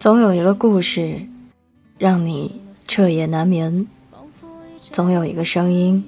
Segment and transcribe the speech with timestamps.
[0.00, 1.20] 总有一个故事，
[1.98, 2.58] 让你
[2.88, 3.84] 彻夜难眠；
[4.90, 6.02] 总有一个声音，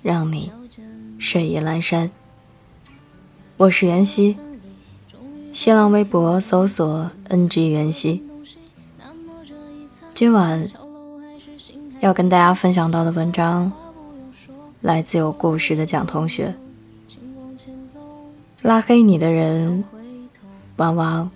[0.00, 0.52] 让你
[1.18, 2.08] 睡意阑珊。
[3.56, 4.36] 我是袁熙，
[5.52, 8.22] 新浪微博搜索 “ng 袁熙”。
[10.14, 10.64] 今晚
[11.98, 13.72] 要跟大家分享到的文章，
[14.82, 16.54] 来自有故事的蒋同学。
[18.62, 19.82] 拉黑你的人，
[20.76, 21.28] 往往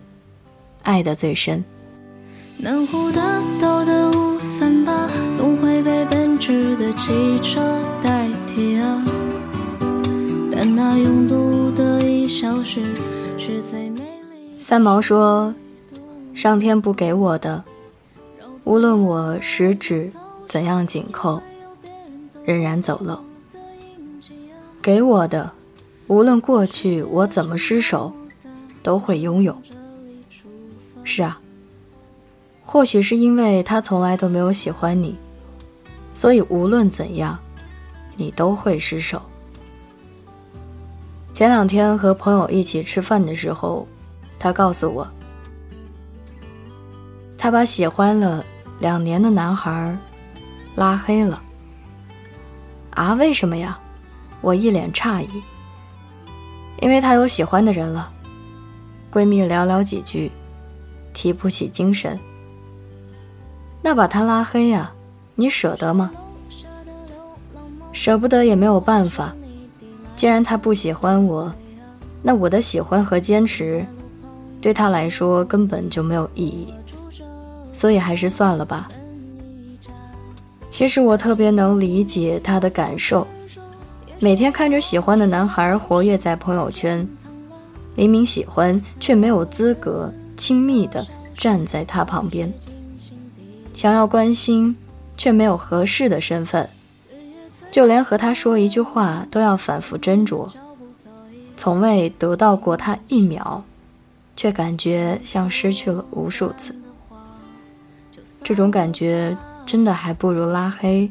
[0.85, 1.65] 爱的最深。
[2.57, 7.61] 南湖大道的五三八，总会被奔驰的汽车
[8.03, 9.05] 代替啊。
[10.51, 12.95] 但那拥堵的一小时，
[13.37, 14.59] 是最美丽。
[14.59, 15.55] 三毛说
[16.33, 17.63] ：“上天不给我的，
[18.65, 20.11] 无论我十指
[20.49, 21.43] 怎样紧扣，
[22.45, 23.19] 仍然走漏；
[24.81, 25.51] 给我的。”
[26.07, 28.13] 无论过去我怎么失手，
[28.83, 29.57] 都会拥有。
[31.03, 31.41] 是啊，
[32.65, 35.17] 或许是因为他从来都没有喜欢你，
[36.13, 37.39] 所以无论怎样，
[38.17, 39.21] 你都会失手。
[41.33, 43.87] 前两天和朋友一起吃饭的时候，
[44.39, 45.07] 他告诉我，
[47.37, 48.45] 他把喜欢了
[48.81, 49.97] 两年的男孩
[50.75, 51.43] 拉黑了。
[52.91, 53.79] 啊，为什么呀？
[54.41, 55.43] 我一脸诧异。
[56.81, 58.13] 因为他有喜欢的人了，
[59.13, 60.31] 闺蜜寥寥几句，
[61.13, 62.19] 提不起精神。
[63.87, 64.91] 那把他拉黑呀，
[65.35, 66.11] 你舍得吗？
[67.93, 69.35] 舍不得也没有办法。
[70.17, 71.53] 既然他不喜欢我，
[72.23, 73.85] 那我的喜欢和坚持，
[74.59, 76.73] 对他来说根本就没有意义。
[77.75, 78.89] 所以还是算了吧。
[80.71, 83.27] 其实我特别能理解他的感受。
[84.19, 87.07] 每天看着喜欢的男孩活跃在朋友圈，
[87.95, 91.07] 明明喜欢却没有资格亲密的
[91.37, 92.51] 站在他旁边，
[93.75, 94.77] 想要关心
[95.17, 96.71] 却没有合适的身份，
[97.71, 100.49] 就连和他说一句话都要反复斟酌，
[101.57, 103.65] 从未得到过他一秒，
[104.37, 106.75] 却感觉像失去了无数次。
[108.45, 109.37] 这种感觉
[109.67, 111.11] 真的还不如拉黑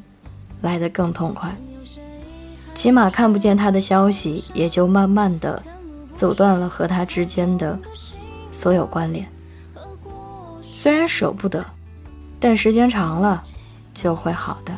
[0.61, 1.53] 来得更痛快。
[2.73, 5.61] 起码看不见他的消息，也就慢慢的
[6.15, 7.77] 阻断了和他之间的
[8.51, 9.27] 所有关联。
[10.73, 11.63] 虽然舍不得，
[12.43, 13.41] 但时间长了
[13.93, 14.77] 就会好的。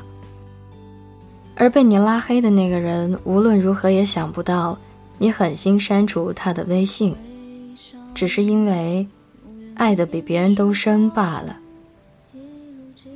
[1.56, 4.78] 而被你拉黑的那个人，无论如何也想不到
[5.18, 7.16] 你狠心删除他的微信，
[8.14, 9.08] 只是因为
[9.74, 11.58] 爱的比别人都深罢了。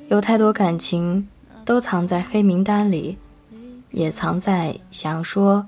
[0.07, 1.27] 有太多感情
[1.63, 3.15] 都藏在黑名单里。
[3.91, 5.65] 也藏在想说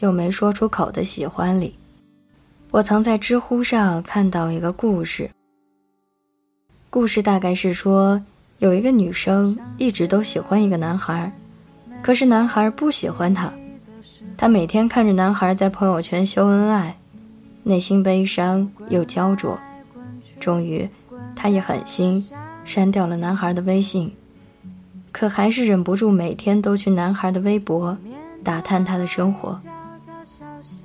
[0.00, 1.76] 又没说出口的喜欢里。
[2.72, 5.30] 我曾在知乎上看到一个故事，
[6.92, 8.20] 故事大概是说，
[8.58, 11.32] 有一个女生一直都喜欢一个男孩，
[12.02, 13.50] 可是男孩不喜欢她。
[14.36, 16.98] 她每天看着男孩在朋友圈秀恩爱，
[17.62, 19.58] 内心悲伤又焦灼。
[20.38, 20.86] 终于，
[21.34, 22.28] 她也狠心
[22.66, 24.14] 删掉了男孩的微信。
[25.10, 27.96] 可还是忍不住每天都去男孩的微博
[28.44, 29.58] 打探他的生活。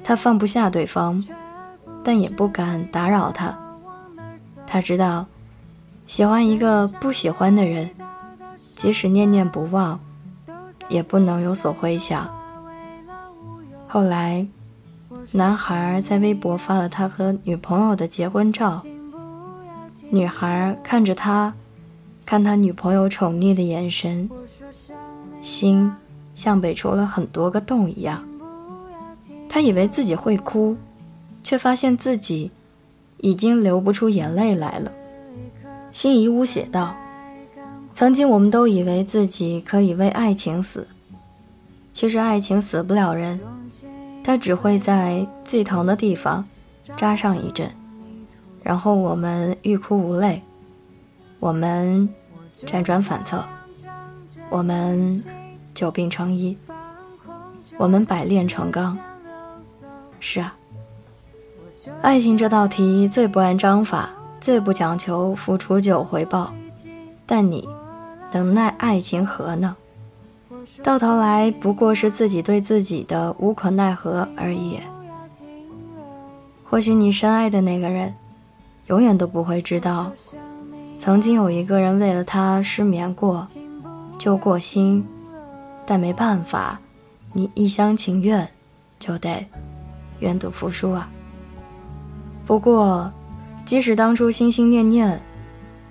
[0.06, 1.22] 他放不下对方，
[2.02, 3.54] 但也不敢打扰他。
[4.66, 5.26] 他知道，
[6.08, 7.90] 喜欢一个不喜欢的人，
[8.58, 10.00] 即使念念不忘，
[10.88, 12.28] 也不能有所回响。
[13.88, 14.48] 后来，
[15.34, 18.82] 男孩在微博发了他和女朋友的结婚照。
[20.10, 21.54] 女孩看着他。
[22.26, 24.30] 看他女朋友宠溺的眼神，
[25.42, 25.90] 心
[26.36, 28.22] 像被戳了很多个洞一样。
[29.48, 30.76] 他以为自己会哭，
[31.42, 32.52] 却发现自己
[33.20, 34.92] 已经流不出眼泪来了。
[35.98, 36.96] 辛夷坞写道
[37.92, 40.88] ：“曾经我们都以为自己可以为爱情死，
[41.92, 43.40] 其实爱情死不了人，
[44.24, 46.46] 它只会在最疼的地方
[46.96, 47.72] 扎上一阵，
[48.62, 50.44] 然后我们欲哭无泪。”
[51.42, 52.08] 我们
[52.64, 53.44] 辗转反侧，
[54.52, 55.26] 我们
[55.74, 56.56] 久病成医，
[57.76, 58.96] 我们百炼成钢。
[60.20, 60.56] 是啊，
[62.04, 66.54] 爱情这道题最不按章法，最不讲求付出就有回报。
[67.26, 67.68] 但你
[68.32, 69.76] 能奈爱情何呢？
[70.84, 74.80] 到头来不过是自己对自己的无可奈何而已。
[76.70, 78.14] 或许你深爱的那个人，
[78.88, 80.12] 永远都不会知道。
[80.98, 83.48] 曾经有一个人为了他失眠过，
[84.18, 85.06] 揪过心，
[85.86, 86.80] 但没办法，
[87.34, 88.48] 你一厢情愿，
[89.00, 89.46] 就得
[90.20, 91.10] 愿赌服输啊。
[92.46, 93.12] 不过，
[93.68, 95.20] 即使当初心心念念，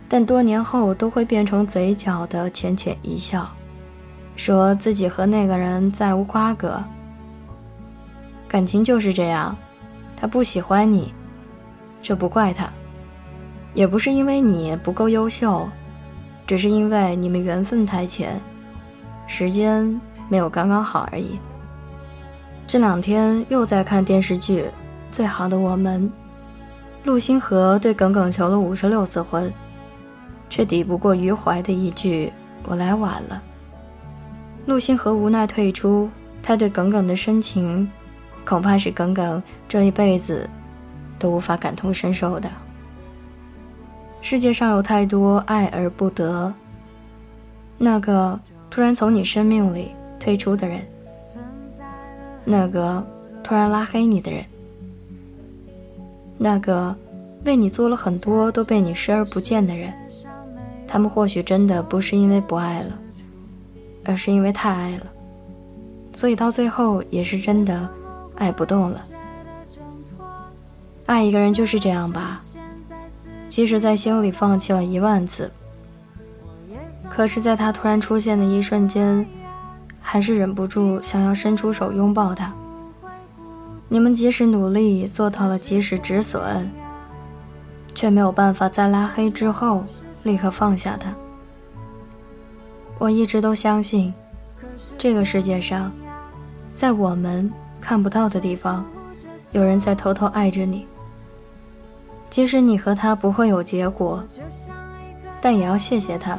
[0.08, 3.46] 但多年后都会变成嘴角的浅浅一笑，
[4.34, 6.82] 说自己和那个人再无瓜葛。
[8.48, 9.54] 感情就是这样，
[10.16, 11.12] 他不喜欢你，
[12.00, 12.66] 这不怪他，
[13.74, 15.68] 也不是因为你不够优秀，
[16.46, 18.40] 只是因为你们缘分太浅，
[19.26, 20.00] 时间
[20.30, 21.38] 没有刚刚好而已。
[22.66, 24.62] 这两天又在看电视剧
[25.10, 26.10] 《最好的我们》，
[27.06, 29.50] 陆星河对耿耿求了五十六次婚，
[30.50, 32.32] 却抵不过余淮的一句
[32.66, 33.40] “我来晚了”。
[34.66, 36.10] 陆星河无奈退出，
[36.42, 37.88] 他对耿耿的深情。
[38.44, 40.48] 恐怕是耿耿这一辈子
[41.16, 42.50] 都无法感同身受的。
[44.20, 46.52] 世界上有太多爱而不得，
[47.78, 48.38] 那个
[48.68, 50.84] 突然从你生命里退出的人，
[52.44, 53.04] 那个
[53.44, 54.44] 突然拉黑你的人，
[56.38, 56.94] 那个
[57.44, 59.92] 为你做了很多都被你视而不见的人，
[60.86, 62.98] 他们或许真的不是因为不爱了，
[64.04, 65.06] 而是因为太爱了，
[66.12, 67.88] 所以到最后也是真的。
[68.38, 69.00] 爱不动了，
[71.06, 72.38] 爱一个人就是这样吧。
[73.48, 75.50] 即使在心里放弃了一万次，
[77.08, 79.26] 可是，在他突然出现的一瞬间，
[80.02, 82.52] 还是忍不住想要伸出手拥抱他。
[83.88, 86.68] 你们即使努力做到了及时止损，
[87.94, 89.84] 却没有办法在拉黑之后
[90.22, 91.12] 立刻放下他。
[92.98, 94.12] 我一直都相信，
[94.96, 95.92] 这个世界上，
[96.74, 97.52] 在我们。
[97.78, 98.84] 看不到的地方，
[99.52, 100.84] 有人在偷偷爱着你。
[102.28, 104.24] 即使你和他不会有结果，
[105.40, 106.36] 但也要谢谢他，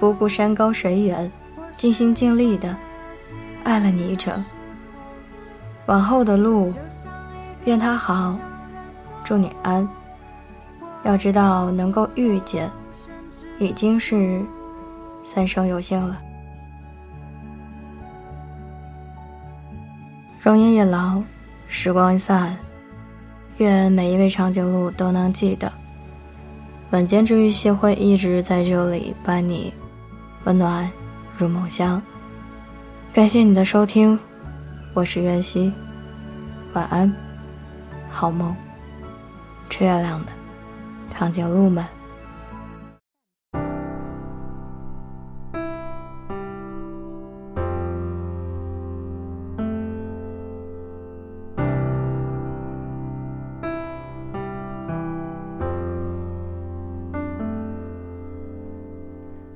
[0.00, 1.30] 不顾山高水远，
[1.76, 2.74] 尽心尽力的
[3.62, 4.42] 爱了你一程。
[5.86, 6.74] 往后的路，
[7.64, 8.36] 愿他好，
[9.24, 9.88] 祝你安。
[11.04, 12.68] 要知道，能够遇见，
[13.60, 14.42] 已经是
[15.22, 16.18] 三生有幸了。
[20.42, 21.22] 容颜一老，
[21.68, 22.56] 时光一散，
[23.58, 25.72] 愿每一位长颈鹿都能记得，
[26.90, 29.72] 晚间治愈系会一直在这里伴你
[30.44, 30.90] 温暖
[31.38, 32.02] 入梦乡。
[33.12, 34.18] 感谢你的收听，
[34.96, 35.70] 我是袁熙，
[36.72, 37.12] 晚安，
[38.10, 38.56] 好梦，
[39.68, 40.32] 吃月亮的
[41.10, 41.84] 长颈鹿们。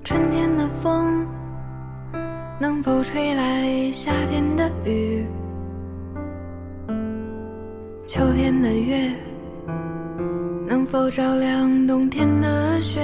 [0.04, 1.26] 春天的风
[2.58, 4.12] 能否吹来夏
[8.50, 9.08] 天的月
[10.66, 13.00] 能否照亮冬天的雪？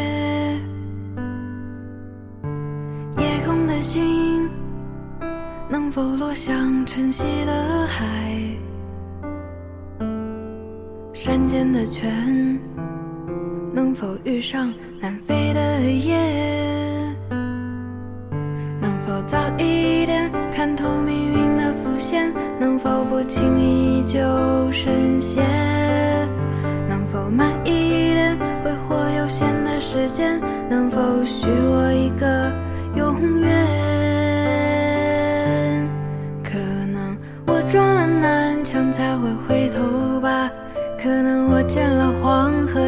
[3.16, 4.50] 夜空的星
[5.68, 8.04] 能否落向晨曦的海？
[11.14, 12.60] 山间的泉
[13.72, 17.14] 能否遇上南飞的雁？
[18.80, 19.85] 能否早一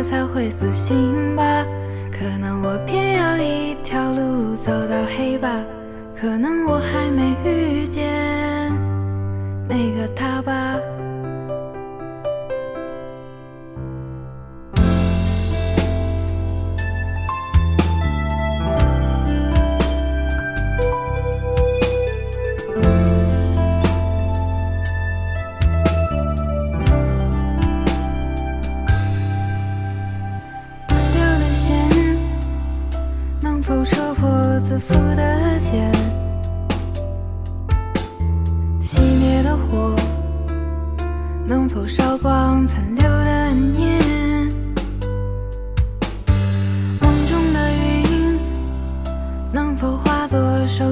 [0.09, 1.67] 才会死心吧，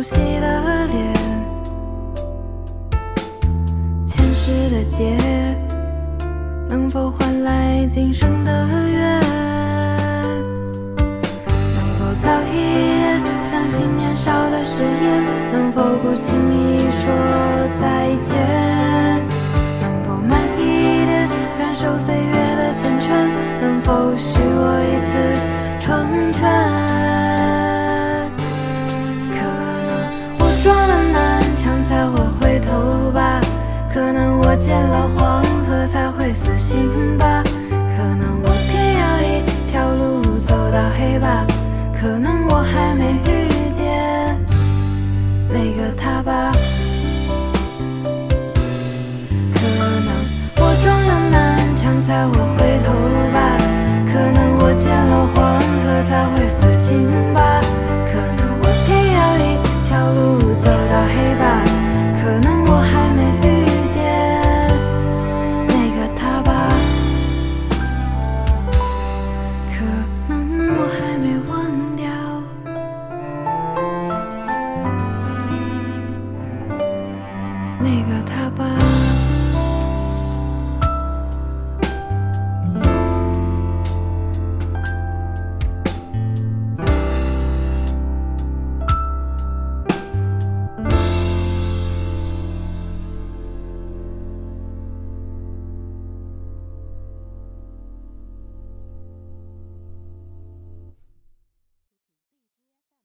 [0.07, 1.13] 熟悉的脸？
[4.07, 5.19] 前世的劫
[6.69, 9.21] 能否换来今生的缘？
[11.75, 12.55] 能否早一
[13.25, 15.25] 点相信年少的誓言？
[15.53, 17.13] 能否不轻易说